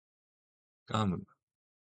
[0.87, 1.27] ガム